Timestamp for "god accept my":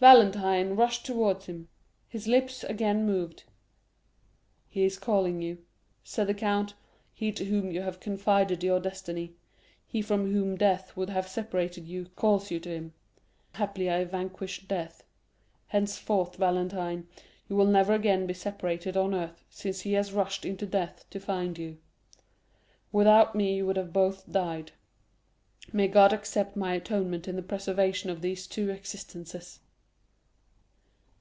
25.88-26.74